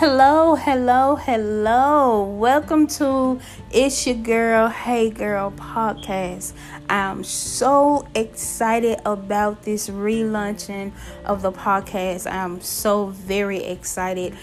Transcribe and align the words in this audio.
Hello, 0.00 0.54
hello, 0.54 1.14
hello. 1.16 2.24
Welcome 2.24 2.86
to 2.86 3.38
It's 3.70 4.06
Your 4.06 4.16
Girl, 4.16 4.68
Hey 4.70 5.10
Girl 5.10 5.50
podcast. 5.50 6.54
I'm 6.88 7.22
so 7.22 8.08
excited 8.14 8.98
about 9.04 9.64
this 9.64 9.90
relaunching 9.90 10.92
of 11.26 11.42
the 11.42 11.52
podcast. 11.52 12.32
I'm 12.32 12.62
so 12.62 13.08
very 13.08 13.62
excited. 13.62 14.34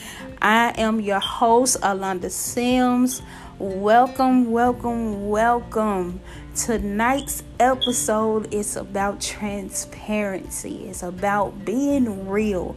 I 0.43 0.75
am 0.77 1.01
your 1.01 1.19
host, 1.19 1.81
Alonda 1.81 2.29
Sims. 2.29 3.23
Welcome, 3.57 4.51
welcome, 4.51 5.27
welcome. 5.27 6.21
Tonight's 6.55 7.41
episode 7.59 8.53
is 8.53 8.75
about 8.75 9.19
transparency, 9.21 10.87
it's 10.87 11.01
about 11.01 11.65
being 11.65 12.29
real, 12.29 12.75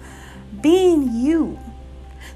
being 0.62 1.10
you 1.12 1.58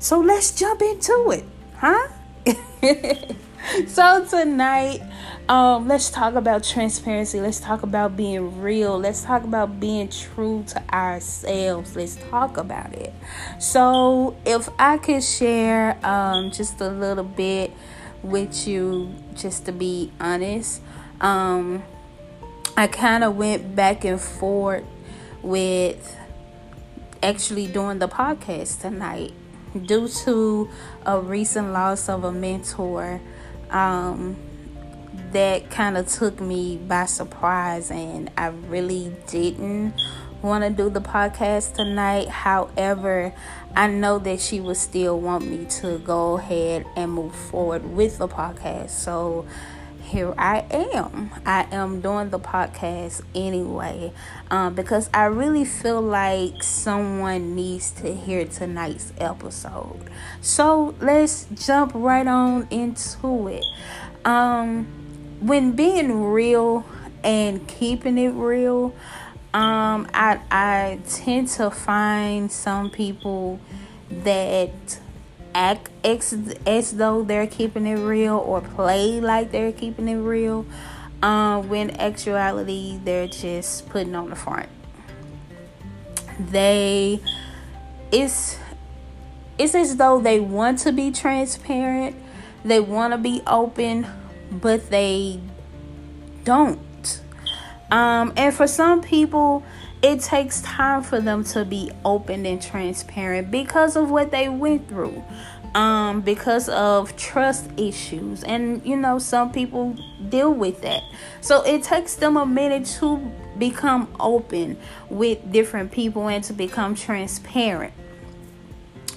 so 0.04 0.20
let's 0.20 0.50
jump 0.50 0.82
into 0.82 1.30
it, 1.30 1.44
huh? 1.78 2.08
so 3.86 4.26
tonight, 4.26 5.00
um, 5.48 5.88
let's 5.88 6.10
talk 6.10 6.34
about 6.34 6.62
transparency. 6.62 7.40
Let's 7.40 7.58
talk 7.58 7.82
about 7.82 8.14
being 8.14 8.60
real. 8.60 8.98
Let's 8.98 9.22
talk 9.22 9.44
about 9.44 9.80
being 9.80 10.10
true 10.10 10.62
to 10.66 10.94
ourselves. 10.94 11.96
Let's 11.96 12.16
talk 12.28 12.58
about 12.58 12.92
it. 12.92 13.14
So, 13.58 14.36
if 14.44 14.68
I 14.78 14.98
could 14.98 15.24
share 15.24 15.98
um, 16.04 16.50
just 16.50 16.82
a 16.82 16.90
little 16.90 17.24
bit 17.24 17.72
with 18.22 18.68
you, 18.68 19.14
just 19.34 19.64
to 19.64 19.72
be 19.72 20.12
honest, 20.20 20.82
um, 21.22 21.82
I 22.76 22.88
kind 22.88 23.24
of 23.24 23.36
went 23.36 23.74
back 23.74 24.04
and 24.04 24.20
forth 24.20 24.84
with 25.40 26.14
actually 27.22 27.68
doing 27.68 28.00
the 28.00 28.08
podcast 28.08 28.82
tonight 28.82 29.32
due 29.82 30.08
to 30.08 30.68
a 31.04 31.20
recent 31.20 31.72
loss 31.72 32.08
of 32.08 32.24
a 32.24 32.32
mentor 32.32 33.20
um, 33.70 34.36
that 35.32 35.70
kind 35.70 35.96
of 35.96 36.08
took 36.08 36.40
me 36.40 36.76
by 36.76 37.06
surprise 37.06 37.90
and 37.90 38.30
i 38.36 38.46
really 38.46 39.12
didn't 39.26 39.92
want 40.42 40.62
to 40.62 40.68
do 40.68 40.90
the 40.90 41.00
podcast 41.00 41.72
tonight. 41.72 42.28
However 42.28 43.34
i 43.74 43.86
know 43.86 44.18
that 44.18 44.40
she 44.40 44.60
would 44.60 44.76
still 44.76 45.18
want 45.18 45.46
me 45.46 45.64
to 45.64 45.98
go 45.98 46.36
ahead 46.36 46.84
and 46.96 47.12
move 47.12 47.34
forward 47.34 47.84
with 47.84 48.18
the 48.18 48.28
podcast. 48.28 48.90
So 48.90 49.46
here 50.04 50.34
I 50.38 50.64
am. 50.70 51.30
I 51.44 51.66
am 51.72 52.00
doing 52.00 52.30
the 52.30 52.38
podcast 52.38 53.22
anyway 53.34 54.12
um, 54.50 54.74
because 54.74 55.08
I 55.14 55.24
really 55.24 55.64
feel 55.64 56.00
like 56.00 56.62
someone 56.62 57.54
needs 57.54 57.90
to 58.02 58.14
hear 58.14 58.44
tonight's 58.44 59.12
episode. 59.18 60.10
So 60.40 60.94
let's 61.00 61.46
jump 61.54 61.92
right 61.94 62.26
on 62.26 62.68
into 62.70 63.48
it. 63.48 63.64
Um, 64.24 64.86
when 65.40 65.72
being 65.72 66.22
real 66.22 66.84
and 67.22 67.66
keeping 67.66 68.18
it 68.18 68.30
real, 68.30 68.94
um, 69.52 70.08
I 70.12 70.40
I 70.50 71.00
tend 71.08 71.48
to 71.48 71.70
find 71.70 72.50
some 72.52 72.90
people 72.90 73.58
that 74.10 74.98
act 75.54 75.90
ex- 76.02 76.34
as 76.66 76.92
though 76.92 77.22
they're 77.22 77.46
keeping 77.46 77.86
it 77.86 77.94
real 77.94 78.36
or 78.36 78.60
play 78.60 79.20
like 79.20 79.52
they're 79.52 79.72
keeping 79.72 80.08
it 80.08 80.16
real 80.16 80.66
um, 81.22 81.68
when 81.68 81.90
actuality 82.00 82.98
they're 83.04 83.28
just 83.28 83.88
putting 83.88 84.14
on 84.14 84.30
the 84.30 84.36
front. 84.36 84.68
They 86.38 87.20
it's 88.10 88.58
it's 89.58 89.74
as 89.74 89.96
though 89.96 90.20
they 90.20 90.40
want 90.40 90.80
to 90.80 90.92
be 90.92 91.10
transparent 91.10 92.16
they 92.64 92.80
want 92.80 93.12
to 93.12 93.18
be 93.18 93.42
open 93.46 94.06
but 94.50 94.90
they 94.90 95.40
don't. 96.44 97.20
Um, 97.90 98.32
and 98.36 98.54
for 98.54 98.66
some 98.66 99.02
people 99.02 99.62
it 100.04 100.20
takes 100.20 100.60
time 100.60 101.02
for 101.02 101.18
them 101.18 101.42
to 101.42 101.64
be 101.64 101.90
open 102.04 102.44
and 102.44 102.60
transparent 102.60 103.50
because 103.50 103.96
of 103.96 104.10
what 104.10 104.30
they 104.30 104.50
went 104.50 104.86
through 104.86 105.24
um 105.74 106.20
because 106.20 106.68
of 106.68 107.16
trust 107.16 107.70
issues 107.78 108.44
and 108.44 108.84
you 108.84 108.94
know 108.94 109.18
some 109.18 109.50
people 109.50 109.96
deal 110.28 110.52
with 110.52 110.82
that 110.82 111.02
so 111.40 111.62
it 111.62 111.82
takes 111.82 112.16
them 112.16 112.36
a 112.36 112.44
minute 112.44 112.84
to 112.84 113.16
become 113.58 114.06
open 114.20 114.76
with 115.08 115.50
different 115.50 115.90
people 115.90 116.28
and 116.28 116.44
to 116.44 116.52
become 116.52 116.94
transparent 116.94 117.94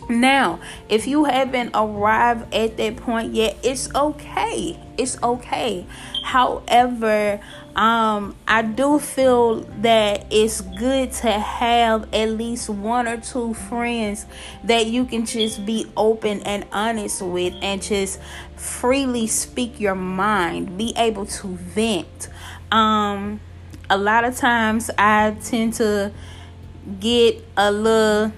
now, 0.09 0.62
if 0.88 1.06
you 1.06 1.25
haven't 1.25 1.72
arrived 1.74 2.54
at 2.54 2.78
that 2.78 2.96
point 2.96 3.34
yet, 3.34 3.58
it's 3.62 3.94
okay. 3.94 4.80
It's 4.98 5.22
okay. 5.22 5.86
However, 6.24 7.42
um, 7.77 8.35
I 8.47 8.63
do 8.63 8.97
feel 8.97 9.61
that 9.81 10.25
it's 10.31 10.61
good 10.61 11.11
to 11.13 11.31
have 11.31 12.11
at 12.11 12.29
least 12.31 12.69
one 12.69 13.07
or 13.07 13.17
two 13.17 13.53
friends 13.53 14.25
that 14.63 14.88
you 14.88 15.05
can 15.05 15.27
just 15.27 15.63
be 15.63 15.85
open 15.95 16.41
and 16.41 16.65
honest 16.71 17.21
with 17.21 17.53
and 17.61 17.79
just 17.79 18.19
freely 18.55 19.27
speak 19.27 19.79
your 19.79 19.93
mind, 19.93 20.75
be 20.75 20.91
able 20.97 21.27
to 21.27 21.47
vent. 21.49 22.29
Um, 22.71 23.39
a 23.91 23.97
lot 23.97 24.23
of 24.23 24.35
times 24.35 24.89
I 24.97 25.38
tend 25.44 25.75
to 25.75 26.11
get 26.99 27.45
a 27.55 27.71
little 27.71 28.31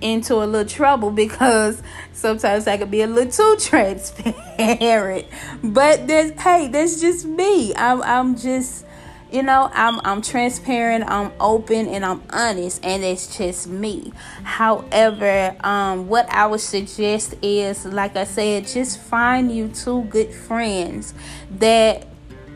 into 0.00 0.34
a 0.36 0.44
little 0.46 0.68
trouble 0.68 1.10
because 1.10 1.82
sometimes 2.12 2.66
I 2.66 2.76
can 2.76 2.90
be 2.90 3.02
a 3.02 3.06
little 3.06 3.30
too 3.30 3.56
transparent. 3.60 5.26
But 5.62 6.06
there's 6.06 6.32
hey, 6.40 6.68
that's 6.68 7.00
just 7.00 7.26
me. 7.26 7.74
I'm 7.74 8.02
I'm 8.02 8.36
just 8.36 8.84
you 9.30 9.42
know, 9.42 9.70
I'm 9.74 10.00
I'm 10.04 10.22
transparent, 10.22 11.04
I'm 11.06 11.32
open 11.38 11.86
and 11.88 12.04
I'm 12.04 12.22
honest 12.30 12.84
and 12.84 13.04
it's 13.04 13.36
just 13.36 13.66
me. 13.66 14.12
However, 14.42 15.54
um 15.60 16.08
what 16.08 16.28
I 16.30 16.46
would 16.46 16.60
suggest 16.60 17.34
is 17.42 17.84
like 17.84 18.16
I 18.16 18.24
said, 18.24 18.66
just 18.66 19.00
find 19.00 19.54
you 19.54 19.68
two 19.68 20.04
good 20.04 20.32
friends 20.32 21.14
that 21.58 22.06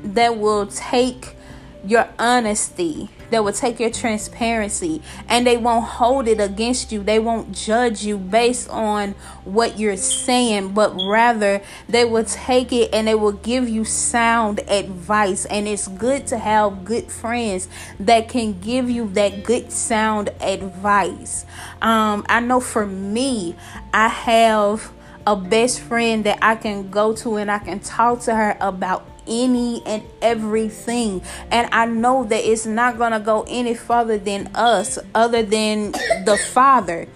that 0.04 0.38
will 0.38 0.66
take 0.66 1.36
your 1.84 2.08
honesty 2.19 3.10
that 3.32 3.43
will 3.43 3.53
take 3.53 3.81
your 3.81 3.91
transparency 3.91 5.03
and 5.28 5.47
they 5.47 5.56
won't 5.56 5.84
hold 5.84 6.28
it 6.28 6.41
against 6.41 6.93
you. 6.93 7.03
They 7.03 7.19
won't 7.19 7.53
judge 7.53 8.04
you 8.04 8.19
based 8.19 8.69
on 8.69 9.12
what 9.44 9.78
you're 9.78 9.97
saying, 9.97 10.75
but 10.75 10.94
rather 11.09 11.62
they 11.88 12.04
will 12.04 12.25
take 12.25 12.72
it 12.72 12.91
and 12.93 13.09
they 13.09 13.15
will 13.15 13.32
give 13.32 13.69
you 13.69 13.84
sound 13.84 14.60
advice. 14.69 15.47
And 15.47 15.66
it's 15.66 15.88
good 15.88 16.26
to 16.28 16.38
have 16.38 16.84
good 16.84 17.10
friends 17.10 17.69
that 17.98 18.28
can 18.28 18.60
give 18.60 18.91
you 18.91 19.09
that 19.15 19.44
good 19.44 19.72
sound 19.72 20.28
advice. 20.41 21.47
Um, 21.81 22.25
I 22.28 22.41
know 22.41 22.60
for 22.60 22.87
me, 22.87 23.56
I 23.94 24.09
have 24.09 24.93
a 25.26 25.37
best 25.37 25.81
friend 25.81 26.25
that 26.25 26.38
I 26.43 26.56
can 26.56 26.91
go 26.91 27.14
to 27.14 27.37
and 27.37 27.50
I 27.50 27.59
can 27.59 27.81
talk 27.81 28.20
to 28.22 28.34
her 28.34 28.56
about 28.60 29.12
any 29.27 29.83
and 29.87 30.03
everything. 30.21 31.22
And 31.50 31.69
I 31.72 31.87
know 31.87 32.25
that 32.25 32.44
it's 32.44 32.66
not 32.66 32.99
going 32.99 33.12
to 33.12 33.21
go 33.21 33.44
any 33.49 33.75
further 33.75 34.19
than 34.19 34.50
us, 34.55 34.99
other 35.15 35.43
than 35.43 35.93
the 35.93 36.38
Father. 36.53 37.09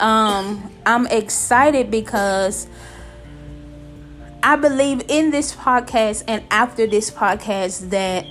Um, 0.00 0.72
I'm 0.86 1.06
excited 1.06 1.90
because 1.90 2.66
I 4.42 4.56
believe 4.56 5.02
in 5.08 5.30
this 5.30 5.54
podcast 5.54 6.24
and 6.26 6.42
after 6.50 6.86
this 6.86 7.10
podcast 7.10 7.90
that, 7.90 8.26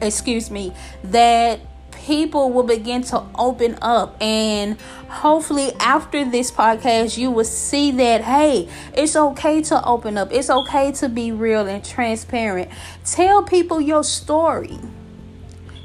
excuse 0.00 0.50
me, 0.50 0.72
that 1.04 1.60
people 2.06 2.52
will 2.52 2.62
begin 2.62 3.02
to 3.02 3.20
open 3.34 3.76
up. 3.82 4.16
And 4.22 4.80
hopefully 5.08 5.72
after 5.80 6.24
this 6.24 6.52
podcast 6.52 7.18
you 7.18 7.30
will 7.30 7.44
see 7.44 7.90
that 7.90 8.22
hey 8.22 8.68
it's 8.94 9.16
okay 9.16 9.60
to 9.62 9.84
open 9.84 10.16
up. 10.16 10.32
It's 10.32 10.48
okay 10.48 10.92
to 10.92 11.08
be 11.08 11.32
real 11.32 11.66
and 11.66 11.84
transparent. 11.84 12.70
Tell 13.04 13.42
people 13.42 13.80
your 13.80 14.04
story. 14.04 14.78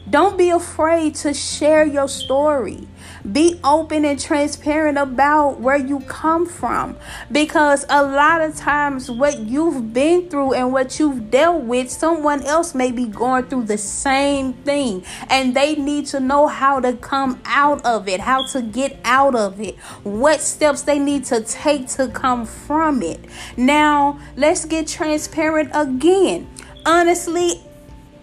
Don't 0.09 0.37
be 0.37 0.49
afraid 0.49 1.15
to 1.15 1.33
share 1.33 1.85
your 1.85 2.07
story. 2.07 2.87
Be 3.29 3.59
open 3.63 4.05
and 4.05 4.19
transparent 4.19 4.97
about 4.97 5.59
where 5.59 5.77
you 5.77 5.99
come 6.01 6.45
from 6.45 6.97
because 7.31 7.85
a 7.89 8.03
lot 8.03 8.41
of 8.41 8.55
times 8.55 9.11
what 9.11 9.39
you've 9.39 9.93
been 9.93 10.29
through 10.29 10.53
and 10.53 10.71
what 10.71 10.99
you've 10.99 11.29
dealt 11.29 11.63
with, 11.63 11.89
someone 11.91 12.41
else 12.43 12.73
may 12.73 12.91
be 12.91 13.05
going 13.05 13.45
through 13.45 13.65
the 13.65 13.77
same 13.77 14.53
thing 14.53 15.03
and 15.29 15.55
they 15.55 15.75
need 15.75 16.07
to 16.07 16.19
know 16.19 16.47
how 16.47 16.79
to 16.79 16.93
come 16.93 17.39
out 17.45 17.85
of 17.85 18.07
it, 18.07 18.19
how 18.19 18.45
to 18.47 18.61
get 18.61 18.99
out 19.03 19.35
of 19.35 19.59
it, 19.61 19.77
what 20.03 20.41
steps 20.41 20.81
they 20.81 20.97
need 20.97 21.25
to 21.25 21.41
take 21.41 21.87
to 21.89 22.07
come 22.07 22.45
from 22.45 23.03
it. 23.03 23.19
Now, 23.55 24.19
let's 24.35 24.65
get 24.65 24.87
transparent 24.87 25.69
again. 25.73 26.49
Honestly, 26.85 27.61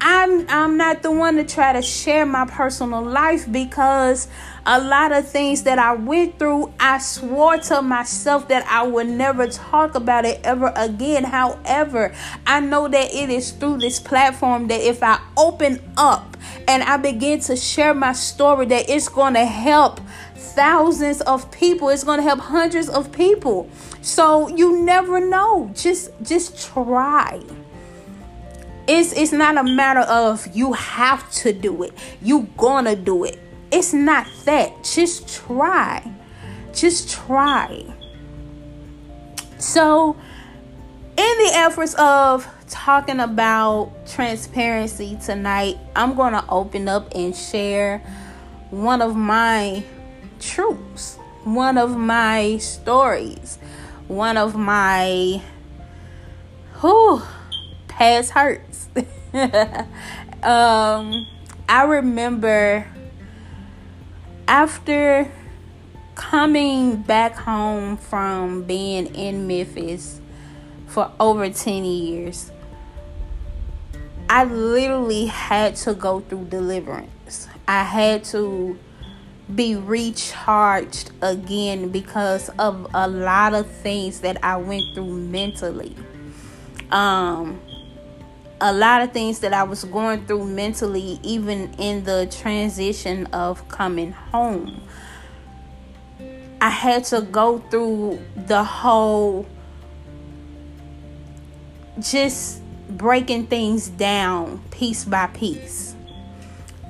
I'm 0.01 0.49
I'm 0.49 0.77
not 0.77 1.03
the 1.03 1.11
one 1.11 1.37
to 1.37 1.45
try 1.45 1.73
to 1.73 1.83
share 1.83 2.25
my 2.25 2.47
personal 2.47 3.03
life 3.03 3.51
because 3.51 4.29
a 4.71 4.79
lot 4.79 5.13
of 5.13 5.27
things 5.27 5.63
that 5.63 5.79
I 5.79 5.95
went 5.95 6.39
through, 6.39 6.71
I 6.79 6.99
swore 6.99 7.57
to 7.57 7.81
myself 7.81 8.49
that 8.49 8.67
I 8.67 8.83
would 8.83 9.07
never 9.07 9.47
talk 9.47 9.95
about 9.95 10.27
it 10.27 10.43
ever 10.45 10.75
again. 10.77 11.25
However, 11.25 12.15
I 12.47 12.61
know 12.61 12.87
that 12.87 13.15
it 13.15 13.31
is 13.31 13.51
through 13.51 13.79
this 13.79 13.99
platform 13.99 14.69
that 14.69 14.83
if 14.83 15.03
I 15.03 15.21
open 15.39 15.81
up 15.97 16.37
and 16.69 16.83
I 16.83 16.99
begin 16.99 17.41
to 17.41 17.57
share 17.57 17.95
my 17.95 18.13
story 18.13 18.67
that 18.67 18.91
it's 18.91 19.09
going 19.09 19.33
to 19.35 19.47
help 19.47 20.01
thousands 20.37 21.23
of 21.23 21.51
people. 21.51 21.89
It's 21.89 22.05
going 22.05 22.19
to 22.19 22.25
help 22.25 22.41
hundreds 22.41 22.91
of 22.91 23.11
people. 23.11 23.71
So 24.03 24.49
you 24.49 24.83
never 24.83 25.19
know. 25.19 25.71
Just 25.75 26.11
just 26.23 26.71
try 26.71 27.41
it's 28.87 29.13
it's 29.13 29.33
not 29.33 29.59
a 29.59 29.63
matter 29.63 30.01
of 30.01 30.47
you 30.57 30.73
have 30.73 31.31
to 31.31 31.53
do 31.53 31.83
it 31.83 31.93
you 32.23 32.49
gonna 32.57 32.97
do 32.97 33.23
it 33.23 33.39
it's 33.71 33.93
not 33.93 34.27
that. 34.45 34.85
Just 34.85 35.29
try. 35.29 36.11
Just 36.73 37.11
try. 37.11 37.85
So 39.59 40.17
in 41.17 41.39
the 41.39 41.51
efforts 41.55 41.95
of 41.95 42.47
talking 42.69 43.19
about 43.19 43.91
transparency 44.07 45.19
tonight 45.25 45.79
i'm 45.97 46.15
gonna 46.15 46.45
open 46.51 46.87
up 46.87 47.11
and 47.15 47.35
share 47.35 47.99
one 48.69 49.01
of 49.01 49.17
my 49.17 49.83
truths 50.39 51.17
one 51.45 51.79
of 51.79 51.97
my 51.97 52.59
stories 52.59 53.59
one 54.07 54.37
of 54.37 54.55
my 54.55 55.41
who 56.75 57.21
past 57.99 58.31
hurts. 58.31 58.89
um, 60.43 61.27
I 61.69 61.85
remember 61.85 62.87
after 64.49 65.31
coming 66.15 66.97
back 66.97 67.37
home 67.37 67.99
from 67.99 68.63
being 68.63 69.15
in 69.15 69.47
Memphis 69.47 70.21
for 70.87 71.13
over 71.21 71.51
10 71.51 71.85
years, 71.85 72.51
I 74.31 74.45
literally 74.45 75.27
had 75.27 75.77
to 75.77 75.95
go 75.95 76.21
through 76.21 76.47
deliverance. 76.47 77.47
I 77.69 77.83
had 77.83 78.25
to 78.25 78.79
be 79.55 79.77
recharged 79.77 81.11
again 81.21 81.91
because 81.91 82.49
of 82.59 82.87
a 82.95 83.07
lot 83.07 83.53
of 83.55 83.71
things 83.71 84.21
that 84.21 84.43
I 84.43 84.57
went 84.57 84.95
through 84.95 85.15
mentally. 85.15 85.95
Um, 86.91 87.61
a 88.61 88.73
lot 88.73 89.03
of 89.03 89.13
things 89.13 89.41
that 89.41 89.53
I 89.53 89.63
was 89.63 89.85
going 89.85 90.27
through 90.27 90.47
mentally, 90.47 91.21
even 91.23 91.73
in 91.75 92.05
the 92.05 92.27
transition 92.31 93.27
of 93.27 93.69
coming 93.69 94.13
home. 94.13 94.83
I 96.61 96.71
had 96.71 97.05
to 97.05 97.21
go 97.21 97.59
through 97.71 98.21
the 98.35 98.65
whole 98.65 99.47
just 102.01 102.61
breaking 102.89 103.47
things 103.47 103.89
down 103.89 104.63
piece 104.71 105.05
by 105.05 105.27
piece. 105.29 105.95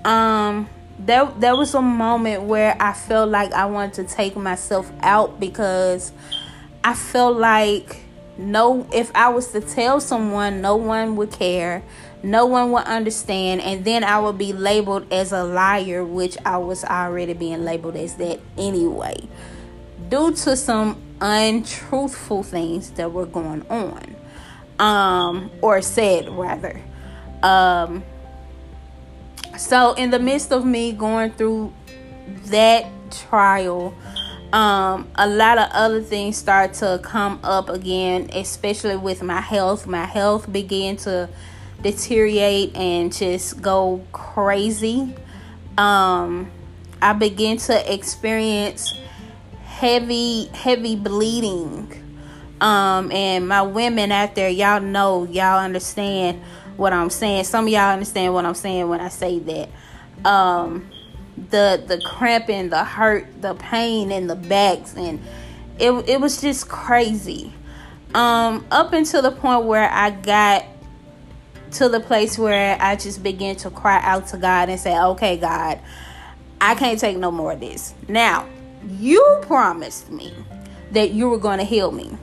Um 0.04 0.68
there 0.98 1.26
there 1.38 1.56
was 1.56 1.74
a 1.74 1.82
moment 1.82 2.44
where 2.44 2.76
I 2.80 2.92
felt 2.92 3.30
like 3.30 3.52
I 3.52 3.66
wanted 3.66 3.94
to 4.08 4.14
take 4.14 4.36
myself 4.36 4.90
out 5.00 5.38
because 5.38 6.12
I 6.82 6.94
felt 6.94 7.36
like 7.36 8.07
no 8.38 8.86
if 8.92 9.10
i 9.14 9.28
was 9.28 9.48
to 9.48 9.60
tell 9.60 10.00
someone 10.00 10.60
no 10.60 10.76
one 10.76 11.16
would 11.16 11.30
care 11.30 11.82
no 12.22 12.46
one 12.46 12.70
would 12.70 12.84
understand 12.84 13.60
and 13.60 13.84
then 13.84 14.04
i 14.04 14.18
would 14.18 14.38
be 14.38 14.52
labeled 14.52 15.12
as 15.12 15.32
a 15.32 15.42
liar 15.44 16.04
which 16.04 16.36
i 16.46 16.56
was 16.56 16.84
already 16.84 17.32
being 17.32 17.64
labeled 17.64 17.96
as 17.96 18.14
that 18.14 18.38
anyway 18.56 19.16
due 20.08 20.32
to 20.32 20.56
some 20.56 21.00
untruthful 21.20 22.42
things 22.42 22.90
that 22.92 23.12
were 23.12 23.26
going 23.26 23.66
on. 23.68 24.16
Um 24.78 25.50
or 25.60 25.82
said 25.82 26.28
rather. 26.28 26.80
Um 27.42 28.04
so 29.56 29.94
in 29.94 30.10
the 30.10 30.18
midst 30.18 30.52
of 30.52 30.64
me 30.64 30.92
going 30.92 31.32
through 31.32 31.72
that 32.46 32.86
trial 33.10 33.94
um, 34.52 35.08
a 35.14 35.28
lot 35.28 35.58
of 35.58 35.68
other 35.72 36.00
things 36.00 36.36
start 36.36 36.72
to 36.74 37.00
come 37.02 37.40
up 37.42 37.68
again, 37.68 38.30
especially 38.32 38.96
with 38.96 39.22
my 39.22 39.40
health. 39.40 39.86
My 39.86 40.04
health 40.04 40.50
began 40.50 40.96
to 40.98 41.28
deteriorate 41.82 42.74
and 42.74 43.12
just 43.12 43.60
go 43.60 44.04
crazy. 44.12 45.14
Um, 45.76 46.50
I 47.00 47.12
began 47.12 47.58
to 47.58 47.94
experience 47.94 48.94
heavy, 49.64 50.46
heavy 50.46 50.96
bleeding. 50.96 51.94
Um, 52.60 53.12
and 53.12 53.46
my 53.46 53.62
women 53.62 54.10
out 54.10 54.34
there, 54.34 54.48
y'all 54.48 54.80
know, 54.80 55.24
y'all 55.24 55.60
understand 55.60 56.42
what 56.76 56.92
I'm 56.92 57.10
saying. 57.10 57.44
Some 57.44 57.66
of 57.66 57.72
y'all 57.72 57.92
understand 57.92 58.34
what 58.34 58.44
I'm 58.44 58.54
saying 58.54 58.88
when 58.88 59.00
I 59.00 59.08
say 59.08 59.38
that. 59.38 59.68
Um, 60.28 60.90
the 61.50 61.82
the 61.86 62.00
cramping, 62.00 62.70
the 62.70 62.84
hurt, 62.84 63.26
the 63.40 63.54
pain 63.54 64.10
in 64.10 64.26
the 64.26 64.36
backs, 64.36 64.94
and 64.96 65.20
it 65.78 65.92
it 66.08 66.20
was 66.20 66.40
just 66.40 66.68
crazy. 66.68 67.52
Um, 68.14 68.66
up 68.70 68.92
until 68.92 69.22
the 69.22 69.30
point 69.30 69.64
where 69.64 69.90
I 69.90 70.10
got 70.10 70.64
to 71.72 71.88
the 71.88 72.00
place 72.00 72.38
where 72.38 72.78
I 72.80 72.96
just 72.96 73.22
began 73.22 73.56
to 73.56 73.70
cry 73.70 74.00
out 74.02 74.28
to 74.28 74.38
God 74.38 74.68
and 74.68 74.80
say, 74.80 74.98
"Okay, 74.98 75.36
God, 75.36 75.80
I 76.60 76.74
can't 76.74 76.98
take 76.98 77.16
no 77.16 77.30
more 77.30 77.52
of 77.52 77.60
this." 77.60 77.94
Now, 78.08 78.46
you 78.98 79.38
promised 79.42 80.10
me 80.10 80.32
that 80.92 81.10
you 81.10 81.28
were 81.28 81.38
going 81.38 81.58
to 81.58 81.64
heal 81.64 81.92
me. 81.92 82.16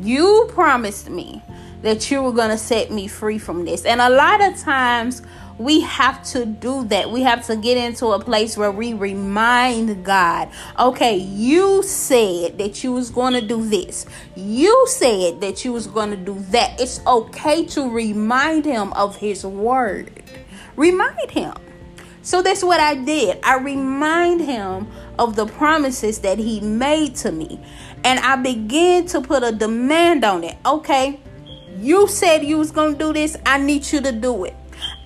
You 0.00 0.48
promised 0.50 1.10
me 1.10 1.42
that 1.82 2.10
you 2.10 2.22
were 2.22 2.32
going 2.32 2.50
to 2.50 2.58
set 2.58 2.90
me 2.90 3.06
free 3.06 3.38
from 3.38 3.64
this. 3.64 3.84
And 3.84 4.00
a 4.00 4.10
lot 4.10 4.42
of 4.42 4.58
times 4.58 5.22
we 5.60 5.80
have 5.82 6.22
to 6.24 6.46
do 6.46 6.84
that. 6.84 7.10
We 7.10 7.20
have 7.20 7.44
to 7.48 7.54
get 7.54 7.76
into 7.76 8.06
a 8.06 8.18
place 8.18 8.56
where 8.56 8.72
we 8.72 8.94
remind 8.94 10.02
God, 10.06 10.48
okay, 10.78 11.18
you 11.18 11.82
said 11.82 12.56
that 12.56 12.82
you 12.82 12.92
was 12.92 13.10
going 13.10 13.34
to 13.34 13.42
do 13.42 13.62
this. 13.68 14.06
You 14.34 14.86
said 14.88 15.42
that 15.42 15.62
you 15.62 15.74
was 15.74 15.86
going 15.86 16.12
to 16.12 16.16
do 16.16 16.38
that. 16.48 16.80
It's 16.80 17.04
okay 17.06 17.66
to 17.66 17.90
remind 17.90 18.64
him 18.64 18.94
of 18.94 19.16
his 19.16 19.44
word. 19.44 20.22
Remind 20.76 21.30
him. 21.30 21.52
So 22.22 22.40
that's 22.40 22.64
what 22.64 22.80
I 22.80 22.94
did. 22.94 23.38
I 23.44 23.58
remind 23.58 24.40
him 24.40 24.88
of 25.18 25.36
the 25.36 25.44
promises 25.44 26.20
that 26.20 26.38
he 26.38 26.60
made 26.60 27.16
to 27.16 27.32
me. 27.32 27.60
And 28.02 28.18
I 28.20 28.36
began 28.36 29.04
to 29.08 29.20
put 29.20 29.42
a 29.42 29.52
demand 29.52 30.24
on 30.24 30.42
it. 30.42 30.56
Okay, 30.64 31.20
you 31.76 32.08
said 32.08 32.44
you 32.44 32.56
was 32.56 32.70
going 32.70 32.94
to 32.94 32.98
do 32.98 33.12
this. 33.12 33.36
I 33.44 33.58
need 33.58 33.92
you 33.92 34.00
to 34.00 34.12
do 34.12 34.44
it. 34.44 34.56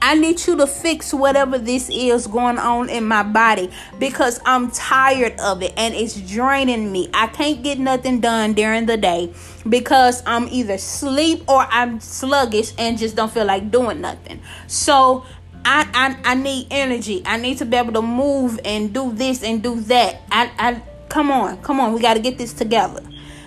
I 0.04 0.14
need 0.16 0.46
you 0.46 0.54
to 0.56 0.66
fix 0.66 1.14
whatever 1.14 1.56
this 1.56 1.88
is 1.90 2.26
going 2.26 2.58
on 2.58 2.90
in 2.90 3.06
my 3.06 3.22
body 3.22 3.70
because 3.98 4.38
I'm 4.44 4.70
tired 4.70 5.40
of 5.40 5.62
it 5.62 5.72
and 5.78 5.94
it's 5.94 6.20
draining 6.20 6.92
me. 6.92 7.08
I 7.14 7.26
can't 7.28 7.62
get 7.62 7.78
nothing 7.78 8.20
done 8.20 8.52
during 8.52 8.84
the 8.84 8.98
day 8.98 9.32
because 9.66 10.22
I'm 10.26 10.46
either 10.48 10.76
sleep 10.76 11.48
or 11.48 11.60
I'm 11.70 12.00
sluggish 12.00 12.74
and 12.76 12.98
just 12.98 13.16
don't 13.16 13.32
feel 13.32 13.46
like 13.46 13.70
doing 13.70 14.02
nothing. 14.02 14.42
So 14.66 15.24
I, 15.64 15.88
I 15.94 16.32
I 16.32 16.34
need 16.34 16.66
energy. 16.70 17.22
I 17.24 17.38
need 17.38 17.56
to 17.56 17.64
be 17.64 17.78
able 17.78 17.94
to 17.94 18.02
move 18.02 18.60
and 18.62 18.92
do 18.92 19.10
this 19.10 19.42
and 19.42 19.62
do 19.62 19.80
that. 19.80 20.20
I 20.30 20.50
I 20.58 20.82
come 21.08 21.30
on, 21.30 21.62
come 21.62 21.80
on, 21.80 21.94
we 21.94 22.02
gotta 22.02 22.20
get 22.20 22.36
this 22.36 22.52
together 22.52 23.02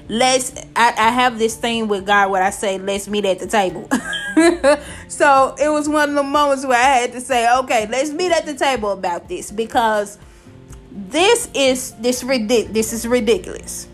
let's 0.10 0.56
I, 0.74 0.94
I 0.98 1.12
have 1.12 1.38
this 1.38 1.58
thing 1.58 1.90
with 1.90 2.06
God 2.06 2.32
where 2.32 2.42
I 2.42 2.50
say 2.50 2.80
let's 2.80 3.08
meet 3.08 3.26
at 3.26 3.38
the 3.38 3.46
table. 3.46 3.88
so 5.08 5.56
it 5.60 5.70
was 5.70 5.90
one 5.90 6.10
of 6.10 6.16
the 6.16 6.24
moments 6.24 6.66
where 6.66 6.78
I 6.78 7.00
had 7.00 7.12
to 7.14 7.22
say, 7.22 7.52
okay, 7.60 7.88
let's 7.88 8.12
meet 8.12 8.32
at 8.32 8.46
the 8.46 8.56
table 8.56 8.92
about 8.92 9.28
this 9.28 9.52
because 9.52 10.18
this 10.92 11.50
is 11.54 11.92
this 11.94 12.24
ridic- 12.24 12.74
this 12.74 12.94
is 12.94 13.08
ridiculous. 13.08 13.88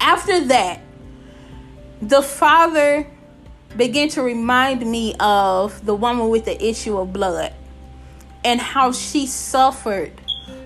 After 0.00 0.44
that, 0.46 0.80
the 2.00 2.22
father 2.22 3.06
began 3.76 4.08
to 4.10 4.22
remind 4.22 4.84
me 4.84 5.14
of 5.20 5.84
the 5.84 5.94
woman 5.94 6.28
with 6.28 6.44
the 6.44 6.64
issue 6.64 6.98
of 6.98 7.12
blood 7.12 7.54
and 8.44 8.60
how 8.60 8.92
she 8.92 9.26
suffered 9.26 10.12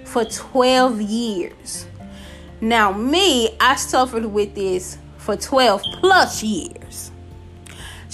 for 0.05 0.25
12 0.25 1.03
years 1.03 1.87
now, 2.65 2.93
me, 2.93 3.55
I 3.61 3.77
suffered 3.77 4.25
with 4.25 4.55
this 4.55 4.97
for 5.19 5.37
12 5.37 5.83
plus 6.01 6.43
years. 6.43 7.11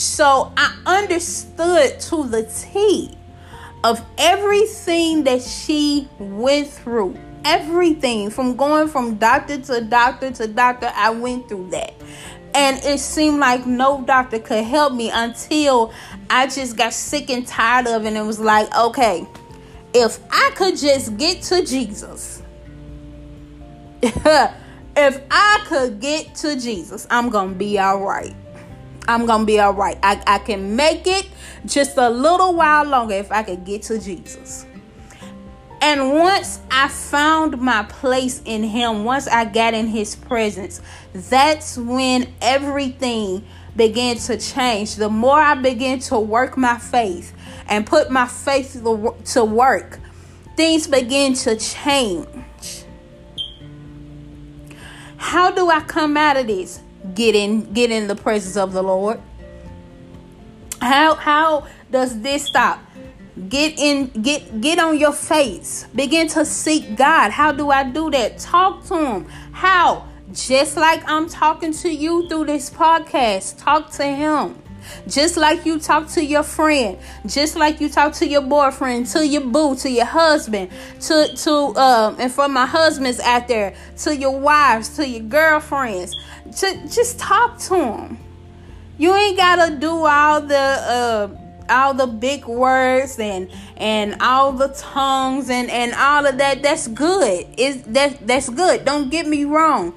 So 0.01 0.51
I 0.57 0.75
understood 0.87 2.01
to 2.01 2.27
the 2.27 2.45
T 2.45 3.15
of 3.85 4.03
everything 4.17 5.25
that 5.25 5.43
she 5.43 6.09
went 6.19 6.69
through. 6.69 7.19
Everything 7.45 8.31
from 8.31 8.57
going 8.57 8.89
from 8.89 9.17
doctor 9.17 9.61
to 9.61 9.83
doctor 9.83 10.31
to 10.31 10.47
doctor, 10.47 10.91
I 10.95 11.11
went 11.11 11.51
through 11.51 11.69
that. 11.73 11.93
And 12.55 12.79
it 12.83 12.99
seemed 12.99 13.41
like 13.41 13.67
no 13.67 14.03
doctor 14.07 14.39
could 14.39 14.65
help 14.65 14.95
me 14.95 15.11
until 15.11 15.93
I 16.31 16.47
just 16.47 16.79
got 16.79 16.95
sick 16.95 17.29
and 17.29 17.47
tired 17.47 17.87
of 17.87 18.05
it 18.05 18.09
and 18.09 18.17
it 18.17 18.23
was 18.23 18.41
like, 18.41 18.75
okay, 18.75 19.29
if 19.93 20.19
I 20.31 20.51
could 20.55 20.79
just 20.79 21.19
get 21.19 21.43
to 21.43 21.63
Jesus, 21.63 22.43
if 24.03 25.23
I 25.31 25.65
could 25.67 26.01
get 26.01 26.35
to 26.37 26.59
Jesus, 26.59 27.07
I'm 27.11 27.29
going 27.29 27.51
to 27.51 27.55
be 27.55 27.79
all 27.79 28.03
right. 28.03 28.35
I'm 29.11 29.27
to 29.27 29.45
be 29.45 29.59
all 29.59 29.75
right. 29.75 29.99
I, 30.03 30.23
I 30.27 30.39
can 30.39 30.77
make 30.77 31.07
it 31.07 31.27
just 31.67 31.97
a 31.97 32.09
little 32.09 32.55
while 32.55 32.85
longer 32.85 33.15
if 33.15 33.33
I 33.33 33.43
could 33.43 33.65
get 33.65 33.83
to 33.83 33.99
Jesus. 33.99 34.67
And 35.83 36.13
once 36.13 36.61
I 36.71 36.89
found 36.89 37.61
my 37.61 37.85
place 37.85 38.43
in 38.45 38.63
Him, 38.63 39.05
once 39.05 39.27
I 39.27 39.47
got 39.47 39.73
in 39.75 39.87
His 39.87 40.15
presence, 40.15 40.81
that's 41.13 41.79
when 41.79 42.33
everything 42.43 43.45
began 43.75 44.17
to 44.19 44.37
change. 44.37 44.97
The 44.97 45.09
more 45.09 45.41
I 45.41 45.55
began 45.55 45.99
to 46.01 46.19
work 46.19 46.57
my 46.57 46.79
faith 46.79 47.35
and 47.67 47.87
put 47.87 48.11
my 48.11 48.27
faith 48.27 48.83
to 49.33 49.45
work, 49.45 49.99
things 50.57 50.87
began 50.87 51.33
to 51.35 51.57
change. 51.57 52.27
How 55.17 55.51
do 55.51 55.71
I 55.71 55.81
come 55.81 56.17
out 56.17 56.37
of 56.37 56.47
this? 56.47 56.81
Get 57.15 57.35
in, 57.35 57.73
get 57.73 57.91
in 57.91 58.09
the 58.09 58.17
presence 58.17 58.57
of 58.57 58.73
the 58.73 58.83
Lord. 58.83 59.21
How 60.81 61.15
how 61.15 61.67
does 61.91 62.21
this 62.21 62.45
stop? 62.45 62.81
Get 63.49 63.79
in, 63.79 64.09
get 64.23 64.61
get 64.61 64.79
on 64.79 64.99
your 64.99 65.13
face. 65.13 65.87
Begin 65.95 66.29
to 66.29 66.45
seek 66.45 66.97
God. 66.97 67.31
How 67.31 67.53
do 67.53 67.71
I 67.71 67.85
do 67.85 68.11
that? 68.11 68.39
Talk 68.39 68.85
to 68.87 68.97
him. 68.97 69.29
How? 69.53 70.07
Just 70.33 70.77
like 70.77 71.03
I'm 71.09 71.29
talking 71.29 71.73
to 71.73 71.91
you 71.91 72.29
through 72.29 72.47
this 72.47 72.71
podcast. 72.71 73.59
Talk 73.59 73.91
to 73.93 74.05
him. 74.05 74.57
Just 75.07 75.37
like 75.37 75.67
you 75.67 75.79
talk 75.79 76.09
to 76.11 76.25
your 76.25 76.43
friend, 76.43 76.99
just 77.27 77.57
like 77.57 77.81
you 77.81 77.89
talk 77.89 78.13
to 78.15 78.27
your 78.27 78.43
boyfriend, 78.43 79.07
to 79.09 79.27
your 79.27 79.43
boo, 79.43 79.75
to 79.77 79.91
your 79.91 80.07
husband, 80.07 80.71
to 81.01 81.29
to 81.35 81.53
um 81.77 82.17
and 82.19 82.33
for 82.33 82.49
my 82.49 82.67
husbands 82.67 83.21
out 83.21 83.49
there, 83.49 83.75
to 83.99 84.17
your 84.17 84.39
wives, 84.39 84.97
to 84.97 85.07
your 85.07 85.23
girlfriends, 85.23 86.17
to 86.57 86.89
just 86.89 87.19
talk 87.19 87.59
to 87.59 87.75
them. 87.75 88.19
You 88.99 89.15
ain't 89.15 89.37
gotta 89.37 89.77
do 89.77 90.05
all 90.05 90.41
the 90.41 90.57
uh 90.57 91.29
all 91.71 91.95
the 91.95 92.07
big 92.07 92.47
words 92.47 93.19
and 93.19 93.51
and 93.77 94.21
all 94.21 94.53
the 94.53 94.69
tongues 94.69 95.49
and 95.49 95.71
and 95.71 95.95
all 95.95 96.27
of 96.27 96.39
that. 96.39 96.63
That's 96.63 96.89
good. 96.89 97.47
Is 97.57 97.83
that 97.85 98.27
that's 98.27 98.49
good. 98.49 98.85
Don't 98.85 99.11
get 99.11 99.27
me 99.27 99.45
wrong. 99.45 99.95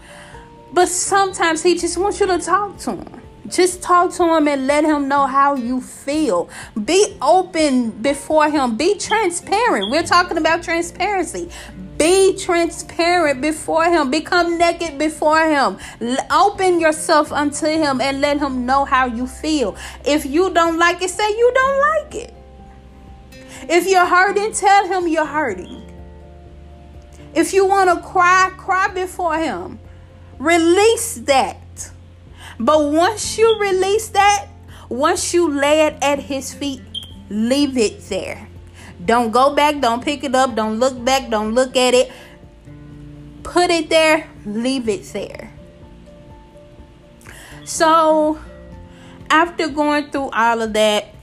But 0.72 0.88
sometimes 0.90 1.62
he 1.62 1.78
just 1.78 1.98
wants 1.98 2.20
you 2.20 2.28
to 2.28 2.40
talk 2.40 2.78
to 2.80 2.96
him 2.96 3.23
just 3.48 3.82
talk 3.82 4.14
to 4.14 4.24
him 4.36 4.48
and 4.48 4.68
let 4.68 4.84
him 4.84 5.08
know 5.08 5.28
how 5.28 5.56
you 5.56 5.82
feel. 5.82 6.50
Be 6.86 7.18
open 7.22 7.92
before 7.92 8.50
him. 8.50 8.78
Be 8.78 8.98
transparent. 8.98 9.92
We're 9.92 10.04
talking 10.04 10.38
about 10.38 10.64
transparency. 10.64 11.50
Be 11.98 12.36
transparent 12.38 13.42
before 13.42 13.86
him. 13.86 14.10
Become 14.10 14.58
naked 14.58 14.98
before 14.98 15.46
him. 15.46 15.78
Open 16.32 16.80
yourself 16.80 17.32
unto 17.32 17.68
him 17.68 18.02
and 18.02 18.22
let 18.22 18.40
him 18.40 18.66
know 18.66 18.86
how 18.86 19.06
you 19.06 19.28
feel. 19.28 19.76
If 20.06 20.26
you 20.26 20.50
don't 20.54 20.78
like 20.78 21.02
it, 21.02 21.10
say 21.10 21.30
you 21.30 21.52
don't 21.54 21.80
like 21.80 22.16
it. 22.16 22.34
If 23.70 23.88
you're 23.88 24.06
hurting, 24.06 24.54
tell 24.54 24.88
him 24.88 25.08
you're 25.08 25.26
hurting. 25.26 25.82
If 27.34 27.54
you 27.54 27.66
want 27.66 27.90
to 27.90 28.08
cry, 28.08 28.52
cry 28.58 28.90
before 28.90 29.38
him. 29.38 29.80
Release 30.40 31.16
that. 31.26 31.63
But 32.60 32.92
once 32.92 33.38
you 33.38 33.58
release 33.60 34.10
that, 34.10 34.48
once 34.90 35.34
you 35.34 35.50
lay 35.50 35.88
it 35.88 35.98
at 36.02 36.20
his 36.20 36.54
feet, 36.54 36.82
leave 37.30 37.78
it 37.78 38.02
there. 38.10 38.48
Don't 39.04 39.32
go 39.32 39.56
back, 39.56 39.82
don't 39.82 40.04
pick 40.04 40.24
it 40.24 40.36
up, 40.36 40.56
don't 40.56 40.80
look 40.80 41.04
back, 41.04 41.30
don't 41.30 41.54
look 41.54 41.76
at 41.76 41.94
it. 41.94 42.12
Put 43.44 43.70
it 43.70 43.90
there, 43.90 44.30
leave 44.46 44.88
it 44.88 45.04
there. 45.12 45.52
So, 47.66 48.40
after 49.30 49.68
going 49.68 50.12
through 50.12 50.30
all 50.30 50.62
of 50.62 50.74
that, 50.74 51.14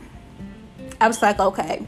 I 1.01 1.07
was 1.07 1.23
like, 1.23 1.39
okay, 1.39 1.87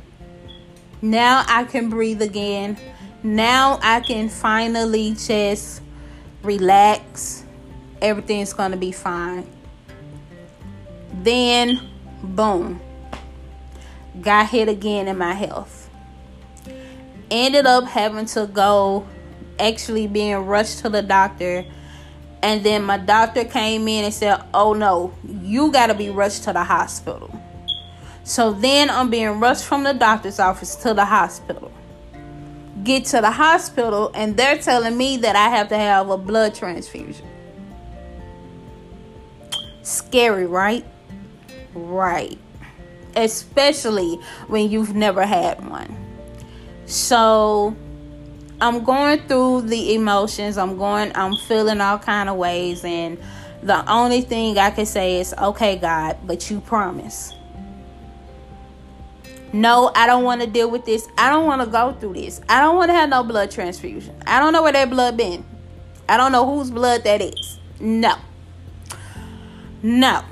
now 1.03 1.45
I 1.49 1.65
can 1.65 1.91
breathe 1.91 2.23
again. 2.23 2.79
Now 3.23 3.79
I 3.83 4.01
can 4.01 4.29
finally 4.29 5.15
just 5.15 5.83
relax 6.43 7.42
everything's 8.03 8.53
going 8.53 8.73
to 8.73 8.77
be 8.77 8.93
fine. 8.93 9.49
Then, 11.15 11.81
boom, 12.23 12.81
got 14.21 14.49
hit 14.49 14.69
again 14.69 15.09
in 15.09 15.17
my 15.17 15.33
health. 15.33 15.89
Ended 17.31 17.65
up 17.65 17.85
having 17.85 18.27
to 18.27 18.47
go, 18.47 19.07
actually 19.59 20.07
being 20.07 20.37
rushed 20.37 20.81
to 20.81 20.91
the 20.91 21.01
doctor. 21.01 21.65
And 22.43 22.65
then 22.65 22.83
my 22.83 22.99
doctor 22.99 23.45
came 23.45 23.87
in 23.87 24.05
and 24.05 24.13
said, 24.13 24.45
Oh 24.53 24.75
no, 24.75 25.15
you 25.25 25.71
got 25.71 25.87
to 25.87 25.95
be 25.95 26.11
rushed 26.11 26.45
to 26.45 26.53
the 26.53 26.65
hospital. 26.65 27.31
So 28.25 28.53
then 28.53 28.91
I'm 28.91 29.11
being 29.11 29.41
rushed 29.41 29.65
from 29.65 29.85
the 29.85 29.95
doctor's 29.95 30.39
office 30.39 30.77
to 30.77 30.93
the 30.93 31.05
hospital. 31.05 31.73
Get 32.83 33.05
to 33.07 33.21
the 33.21 33.31
hospital, 33.31 34.11
and 34.15 34.37
they're 34.37 34.59
telling 34.59 34.97
me 34.97 35.19
that 35.19 35.37
I 35.37 35.49
have 35.51 35.69
to 35.69 35.77
have 35.77 36.11
a 36.11 36.19
blood 36.19 36.55
transfusion. 36.55 37.32
Scary, 39.83 40.47
right? 40.47 40.85
Right. 41.75 42.39
Especially 43.17 44.15
when 44.47 44.71
you've 44.71 44.95
never 44.95 45.25
had 45.27 45.69
one. 45.69 45.97
So 46.87 47.77
I'm 48.61 48.85
going 48.85 49.21
through 49.27 49.63
the 49.63 49.95
emotions. 49.95 50.57
I'm 50.57 50.77
going 50.79 51.13
I'm 51.15 51.37
feeling 51.37 51.81
all 51.81 51.99
kind 51.99 52.29
of 52.29 52.37
ways 52.37 52.85
and 52.85 53.19
the 53.63 53.89
only 53.91 54.23
thing 54.23 54.59
I 54.59 54.71
can 54.71 54.87
say 54.87 55.21
is, 55.21 55.33
"Okay, 55.39 55.77
God, 55.77 56.17
but 56.25 56.51
you 56.51 56.61
promise." 56.61 57.33
No, 59.53 59.93
I 59.95 60.07
don't 60.07 60.25
want 60.25 60.41
to 60.41 60.47
deal 60.47 60.71
with 60.71 60.85
this. 60.85 61.07
I 61.19 61.29
don't 61.29 61.47
want 61.47 61.61
to 61.61 61.67
go 61.67 61.93
through 61.93 62.15
this. 62.15 62.41
I 62.49 62.61
don't 62.61 62.77
want 62.77 62.89
to 62.89 62.95
have 62.95 63.11
no 63.11 63.23
blood 63.23 63.51
transfusion. 63.51 64.15
I 64.27 64.41
don't 64.41 64.53
know 64.53 64.63
where 64.63 64.73
that 64.73 64.91
blood 64.91 65.17
been. 65.17 65.45
I 66.09 66.17
don't 66.17 66.33
know 66.33 66.47
whose 66.47 66.71
blood 66.71 67.05
that 67.05 67.21
is. 67.21 67.59
No. 67.79 68.15
No. 69.83 70.23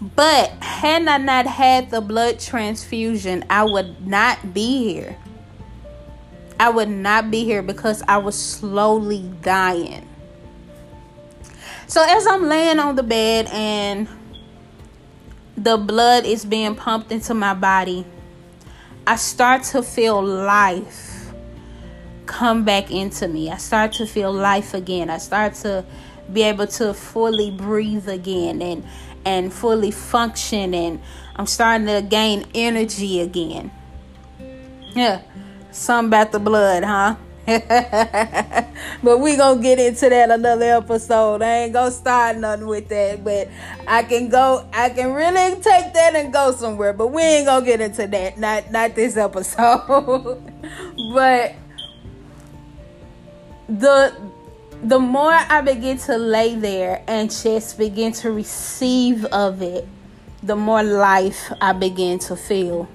But 0.00 0.50
had 0.62 1.06
I 1.06 1.16
not 1.18 1.46
had 1.46 1.90
the 1.90 2.00
blood 2.00 2.40
transfusion, 2.40 3.44
I 3.48 3.64
would 3.64 4.06
not 4.06 4.52
be 4.52 4.92
here. 4.92 5.16
I 6.58 6.68
would 6.68 6.88
not 6.88 7.30
be 7.30 7.44
here 7.44 7.62
because 7.62 8.02
I 8.06 8.18
was 8.18 8.38
slowly 8.38 9.30
dying. 9.42 10.08
So 11.86 12.04
as 12.06 12.26
I'm 12.26 12.48
laying 12.48 12.78
on 12.78 12.96
the 12.96 13.02
bed 13.02 13.48
and 13.52 14.08
the 15.56 15.76
blood 15.76 16.24
is 16.24 16.44
being 16.44 16.74
pumped 16.74 17.12
into 17.12 17.34
my 17.34 17.54
body, 17.54 18.04
I 19.06 19.16
start 19.16 19.62
to 19.64 19.82
feel 19.82 20.22
life 20.22 21.12
come 22.26 22.64
back 22.64 22.90
into 22.90 23.28
me. 23.28 23.50
I 23.50 23.56
start 23.56 23.92
to 23.94 24.06
feel 24.06 24.32
life 24.32 24.74
again. 24.74 25.10
I 25.10 25.18
start 25.18 25.54
to 25.56 25.84
be 26.32 26.42
able 26.42 26.66
to 26.66 26.92
fully 26.94 27.50
breathe 27.50 28.08
again 28.08 28.60
and 28.60 28.84
and 29.24 29.52
fully 29.52 29.90
function 29.90 30.74
and 30.74 31.00
I'm 31.36 31.46
starting 31.46 31.86
to 31.86 32.02
gain 32.02 32.46
energy 32.54 33.20
again. 33.20 33.70
Yeah. 34.94 35.22
Something 35.70 36.08
about 36.08 36.32
the 36.32 36.38
blood, 36.38 36.84
huh? 36.84 37.16
but 39.02 39.18
we 39.18 39.36
gonna 39.36 39.60
get 39.60 39.78
into 39.80 40.08
that 40.08 40.30
another 40.30 40.76
episode. 40.76 41.42
I 41.42 41.64
ain't 41.64 41.72
gonna 41.72 41.90
start 41.90 42.36
nothing 42.36 42.68
with 42.68 42.88
that, 42.90 43.24
but 43.24 43.48
I 43.88 44.04
can 44.04 44.28
go. 44.28 44.68
I 44.72 44.90
can 44.90 45.12
really 45.12 45.60
take 45.60 45.92
that 45.92 46.14
and 46.14 46.32
go 46.32 46.52
somewhere. 46.52 46.92
But 46.92 47.08
we 47.08 47.22
ain't 47.22 47.46
gonna 47.46 47.66
get 47.66 47.80
into 47.80 48.06
that. 48.06 48.38
Not 48.38 48.70
not 48.70 48.94
this 48.94 49.16
episode. 49.16 50.40
but 51.12 51.54
the 53.68 54.14
the 54.82 54.98
more 54.98 55.32
I 55.32 55.60
begin 55.60 55.96
to 55.98 56.18
lay 56.18 56.56
there 56.56 57.04
and 57.06 57.30
just 57.30 57.78
begin 57.78 58.12
to 58.14 58.32
receive 58.32 59.24
of 59.26 59.62
it, 59.62 59.86
the 60.42 60.56
more 60.56 60.82
life 60.82 61.52
I 61.60 61.72
begin 61.72 62.18
to 62.20 62.34
feel. 62.34 62.88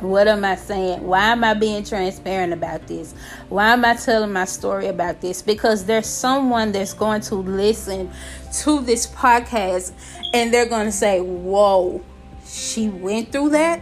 What 0.00 0.26
am 0.26 0.44
I 0.44 0.56
saying? 0.56 1.06
Why 1.06 1.26
am 1.26 1.44
I 1.44 1.54
being 1.54 1.84
transparent 1.84 2.52
about 2.52 2.88
this? 2.88 3.14
Why 3.50 3.72
am 3.72 3.84
I 3.84 3.94
telling 3.94 4.32
my 4.32 4.46
story 4.46 4.88
about 4.88 5.20
this? 5.20 5.42
Because 5.42 5.84
there's 5.84 6.08
someone 6.08 6.72
that's 6.72 6.92
going 6.92 7.20
to 7.22 7.36
listen 7.36 8.10
to 8.62 8.80
this 8.80 9.06
podcast 9.06 9.92
and 10.34 10.52
they're 10.52 10.66
going 10.66 10.86
to 10.86 10.92
say, 10.92 11.20
Whoa, 11.20 12.02
she 12.44 12.88
went 12.88 13.30
through 13.30 13.50
that? 13.50 13.80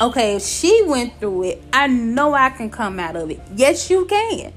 Okay, 0.00 0.36
if 0.36 0.42
she 0.42 0.84
went 0.86 1.18
through 1.18 1.42
it, 1.42 1.62
I 1.72 1.88
know 1.88 2.34
I 2.34 2.50
can 2.50 2.70
come 2.70 3.00
out 3.00 3.16
of 3.16 3.32
it. 3.32 3.40
Yes, 3.56 3.90
you 3.90 4.04
can. 4.04 4.52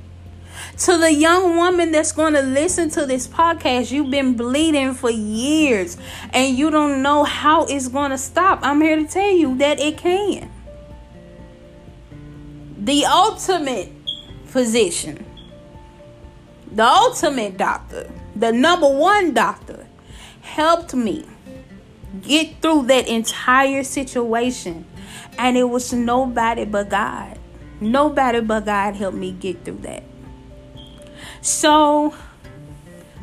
To 0.85 0.97
the 0.97 1.13
young 1.13 1.57
woman 1.57 1.91
that's 1.91 2.11
going 2.11 2.33
to 2.33 2.41
listen 2.41 2.89
to 2.91 3.05
this 3.05 3.27
podcast, 3.27 3.91
you've 3.91 4.09
been 4.09 4.33
bleeding 4.35 4.95
for 4.95 5.11
years 5.11 5.95
and 6.33 6.57
you 6.57 6.71
don't 6.71 7.03
know 7.03 7.23
how 7.23 7.65
it's 7.65 7.87
going 7.87 8.09
to 8.09 8.17
stop. 8.17 8.61
I'm 8.63 8.81
here 8.81 8.95
to 8.95 9.05
tell 9.05 9.31
you 9.31 9.55
that 9.57 9.79
it 9.79 9.99
can. 9.99 10.51
The 12.79 13.05
ultimate 13.05 13.91
physician, 14.45 15.23
the 16.71 16.83
ultimate 16.83 17.57
doctor, 17.57 18.09
the 18.35 18.51
number 18.51 18.89
one 18.89 19.35
doctor, 19.35 19.85
helped 20.41 20.95
me 20.95 21.27
get 22.23 22.59
through 22.59 22.87
that 22.87 23.07
entire 23.07 23.83
situation. 23.83 24.87
And 25.37 25.57
it 25.57 25.65
was 25.65 25.93
nobody 25.93 26.65
but 26.65 26.89
God. 26.89 27.37
Nobody 27.79 28.41
but 28.41 28.65
God 28.65 28.95
helped 28.95 29.17
me 29.17 29.31
get 29.31 29.63
through 29.63 29.81
that. 29.83 30.05
So, 31.41 32.13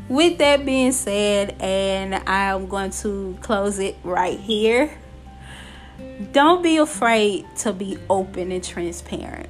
with 0.09 0.39
that 0.39 0.67
being 0.67 0.91
said, 0.91 1.55
and 1.61 2.17
I'm 2.29 2.67
going 2.67 2.91
to 2.91 3.39
close 3.43 3.79
it 3.79 3.97
right 4.03 4.39
here. 4.39 4.91
Don't 6.33 6.63
be 6.63 6.79
afraid 6.79 7.47
to 7.59 7.73
be 7.73 7.97
open 8.11 8.51
and 8.51 8.63
transparent. 8.63 9.49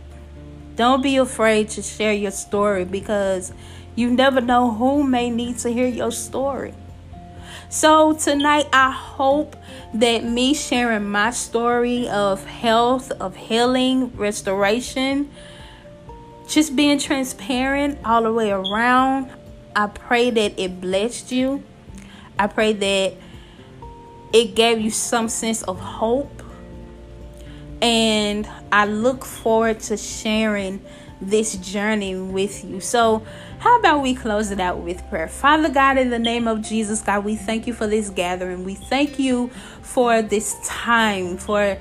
Don't 0.77 1.03
be 1.03 1.17
afraid 1.17 1.71
to 1.71 1.83
share 1.83 2.13
your 2.13 2.31
story 2.31 2.85
because 2.85 3.53
you 3.95 4.11
never 4.11 4.41
know 4.41 4.71
who 4.71 5.03
may 5.03 5.31
need 5.31 5.59
to 5.59 5.71
hear 5.71 5.89
your 5.89 6.13
story. 6.13 6.75
So, 7.71 8.13
tonight, 8.13 8.67
I 8.73 8.91
hope 8.91 9.57
that 9.95 10.25
me 10.25 10.55
sharing 10.55 11.09
my 11.09 11.31
story 11.31 12.09
of 12.09 12.45
health, 12.45 13.11
of 13.13 13.35
healing, 13.35 14.15
restoration, 14.17 15.31
just 16.49 16.75
being 16.75 16.99
transparent 16.99 17.99
all 18.05 18.23
the 18.23 18.33
way 18.33 18.51
around, 18.51 19.31
I 19.77 19.87
pray 19.87 20.31
that 20.31 20.59
it 20.59 20.81
blessed 20.81 21.31
you. 21.31 21.63
I 22.39 22.47
pray 22.47 22.73
that 22.73 23.15
it 24.33 24.55
gave 24.55 24.81
you 24.81 24.91
some 24.91 25.29
sense 25.29 25.63
of 25.63 25.79
hope. 25.79 26.43
And 27.81 28.49
I 28.73 28.87
look 28.87 29.25
forward 29.25 29.81
to 29.81 29.97
sharing 29.97 30.83
this 31.21 31.57
journey 31.57 32.17
with 32.17 32.65
you. 32.65 32.81
So, 32.81 33.25
how 33.59 33.79
about 33.81 34.03
we 34.03 34.15
close 34.15 34.51
it 34.51 34.61
out 34.61 34.79
with 34.79 35.07
prayer? 35.09 35.29
Father 35.29 35.69
God, 35.69 35.99
in 35.99 36.11
the 36.11 36.19
name 36.19 36.47
of 36.47 36.63
Jesus, 36.63 37.03
God, 37.03 37.25
we 37.25 37.35
thank 37.37 37.67
you 37.67 37.73
for 37.73 37.87
this 37.87 38.09
gathering. 38.09 38.65
We 38.65 38.75
thank 38.75 39.19
you 39.19 39.49
for 39.83 40.23
this 40.23 40.57
time, 40.65 41.37
for 41.37 41.77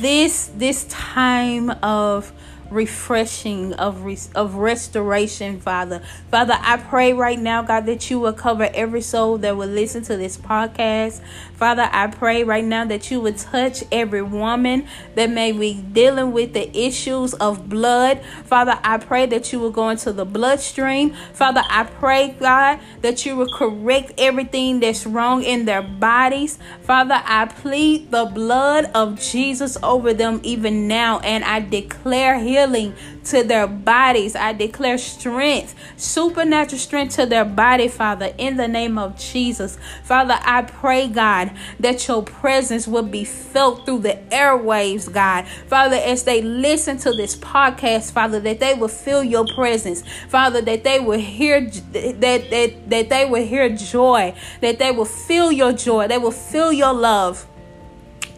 this 0.00 0.50
this 0.54 0.84
time 0.84 1.70
of 1.82 2.32
refreshing 2.72 3.74
of 3.74 4.04
re- 4.04 4.18
of 4.34 4.54
restoration 4.54 5.60
father. 5.60 6.00
Father 6.30 6.56
i 6.60 6.76
pray 6.76 7.12
right 7.12 7.38
now 7.38 7.62
god 7.62 7.86
that 7.86 8.10
you 8.10 8.18
will 8.18 8.32
cover 8.32 8.68
every 8.74 9.02
soul 9.02 9.38
that 9.38 9.56
will 9.56 9.68
listen 9.68 10.02
to 10.02 10.16
this 10.16 10.36
podcast. 10.36 11.20
Father 11.54 11.88
i 11.92 12.06
pray 12.06 12.42
right 12.44 12.64
now 12.64 12.84
that 12.84 13.10
you 13.10 13.20
would 13.20 13.36
touch 13.36 13.84
every 13.92 14.22
woman 14.22 14.86
that 15.14 15.30
may 15.30 15.52
be 15.52 15.74
dealing 15.74 16.32
with 16.32 16.54
the 16.54 16.76
issues 16.76 17.34
of 17.34 17.68
blood. 17.68 18.20
Father 18.44 18.78
i 18.82 18.96
pray 18.96 19.26
that 19.26 19.52
you 19.52 19.60
will 19.60 19.70
go 19.70 19.90
into 19.90 20.12
the 20.12 20.24
bloodstream. 20.24 21.14
Father 21.34 21.62
i 21.68 21.84
pray 21.84 22.34
god 22.40 22.80
that 23.02 23.26
you 23.26 23.36
will 23.36 23.52
correct 23.52 24.12
everything 24.16 24.80
that's 24.80 25.06
wrong 25.06 25.42
in 25.42 25.66
their 25.66 25.82
bodies. 25.82 26.58
Father 26.82 27.20
i 27.24 27.44
plead 27.44 28.10
the 28.10 28.24
blood 28.24 28.86
of 28.94 29.20
jesus 29.20 29.76
over 29.82 30.14
them 30.14 30.40
even 30.42 30.88
now 30.88 31.18
and 31.20 31.44
i 31.44 31.60
declare 31.60 32.38
healing 32.38 32.61
healing 32.62 32.94
to 33.24 33.42
their 33.42 33.66
bodies. 33.66 34.34
I 34.34 34.52
declare 34.52 34.98
strength, 34.98 35.74
supernatural 35.96 36.78
strength 36.78 37.16
to 37.16 37.26
their 37.26 37.44
body, 37.44 37.88
Father, 37.88 38.32
in 38.38 38.56
the 38.56 38.68
name 38.68 38.98
of 38.98 39.18
Jesus. 39.18 39.78
Father, 40.02 40.38
I 40.40 40.62
pray, 40.62 41.08
God, 41.08 41.52
that 41.80 42.06
your 42.08 42.22
presence 42.22 42.86
will 42.86 43.02
be 43.02 43.24
felt 43.24 43.84
through 43.84 44.00
the 44.00 44.18
airwaves, 44.30 45.12
God. 45.12 45.46
Father, 45.66 45.96
as 45.96 46.24
they 46.24 46.42
listen 46.42 46.98
to 46.98 47.12
this 47.12 47.36
podcast, 47.36 48.12
Father, 48.12 48.40
that 48.40 48.60
they 48.60 48.74
will 48.74 48.88
feel 48.88 49.22
your 49.22 49.46
presence. 49.54 50.02
Father, 50.28 50.60
that 50.62 50.84
they 50.84 51.00
will 51.00 51.18
hear 51.18 51.60
that 51.62 52.20
that, 52.20 52.90
that 52.90 53.08
they 53.08 53.24
will 53.24 53.44
hear 53.44 53.68
joy, 53.68 54.34
that 54.60 54.78
they 54.78 54.90
will 54.90 55.04
feel 55.04 55.52
your 55.52 55.72
joy, 55.72 56.06
they 56.08 56.18
will 56.18 56.30
feel 56.30 56.72
your 56.72 56.92
love. 56.92 57.46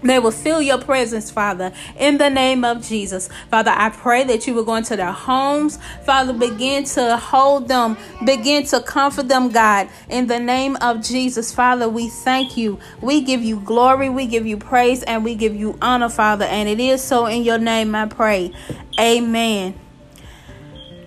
They 0.05 0.19
will 0.19 0.31
feel 0.33 0.61
your 0.61 0.77
presence, 0.77 1.31
Father, 1.31 1.73
in 1.99 2.19
the 2.19 2.29
name 2.29 2.63
of 2.63 2.87
Jesus. 2.87 3.31
Father, 3.51 3.73
I 3.75 3.89
pray 3.89 4.23
that 4.25 4.47
you 4.47 4.53
will 4.53 4.65
go 4.65 4.75
into 4.75 4.97
their 4.97 5.13
homes. 5.13 5.79
Father, 6.05 6.35
begin 6.35 6.85
to 6.85 7.17
hold 7.17 7.69
them, 7.69 7.97
begin 8.23 8.67
to 8.67 8.83
comfort 8.83 9.29
them, 9.29 9.49
God, 9.49 9.89
in 10.11 10.27
the 10.27 10.39
name 10.39 10.77
of 10.83 11.03
Jesus. 11.03 11.55
Father, 11.55 11.89
we 11.89 12.11
thank 12.11 12.59
you. 12.59 12.79
We 13.01 13.23
give 13.23 13.43
you 13.43 13.61
glory, 13.61 14.11
we 14.11 14.27
give 14.27 14.47
you 14.47 14.59
praise, 14.59 15.03
and 15.05 15.25
we 15.25 15.35
give 15.35 15.57
you 15.57 15.79
honor, 15.81 16.11
Father. 16.11 16.45
And 16.45 16.69
it 16.69 16.81
is 16.81 17.03
so 17.03 17.25
in 17.25 17.43
your 17.43 17.59
name, 17.59 17.95
I 17.95 18.05
pray. 18.05 18.53
Amen. 19.01 19.75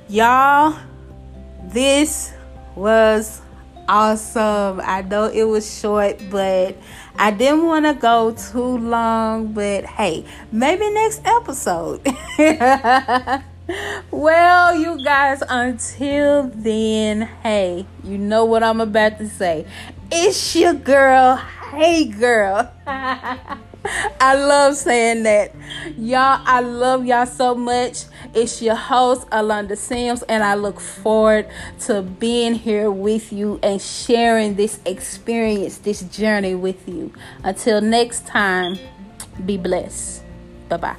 Y'all, 0.09 0.75
this 1.65 2.33
was 2.75 3.41
awesome. 3.87 4.81
I 4.83 5.01
know 5.01 5.25
it 5.25 5.43
was 5.43 5.79
short, 5.79 6.21
but 6.29 6.75
I 7.19 7.31
didn't 7.31 7.65
want 7.65 7.85
to 7.85 7.95
go 7.95 8.31
too 8.31 8.77
long, 8.77 9.53
but 9.53 9.85
hey, 9.85 10.23
maybe 10.51 10.87
next 10.91 11.21
episode. 11.25 12.05
well, 14.11 14.75
you 14.75 15.03
guys, 15.03 15.41
until 15.49 16.51
then, 16.53 17.23
hey, 17.41 17.87
you 18.03 18.19
know 18.19 18.45
what 18.45 18.61
I'm 18.61 18.81
about 18.81 19.17
to 19.17 19.27
say. 19.27 19.65
It's 20.11 20.55
your 20.55 20.75
girl. 20.75 21.37
Hey, 21.71 22.05
girl. 22.05 22.71
I 22.85 24.35
love 24.35 24.75
saying 24.75 25.23
that. 25.23 25.55
Y'all, 25.97 26.41
I 26.45 26.59
love 26.59 27.05
y'all 27.05 27.25
so 27.25 27.55
much. 27.55 28.03
It's 28.33 28.61
your 28.61 28.75
host, 28.75 29.29
Alonda 29.29 29.77
Sims, 29.77 30.23
and 30.23 30.43
I 30.43 30.55
look 30.55 30.79
forward 30.79 31.47
to 31.81 32.01
being 32.01 32.55
here 32.55 32.91
with 32.91 33.31
you 33.31 33.59
and 33.63 33.81
sharing 33.81 34.55
this 34.55 34.79
experience, 34.85 35.79
this 35.79 36.01
journey 36.01 36.55
with 36.55 36.87
you. 36.87 37.13
Until 37.43 37.81
next 37.81 38.27
time, 38.27 38.77
be 39.45 39.57
blessed. 39.57 40.23
Bye 40.69 40.77
bye. 40.77 40.95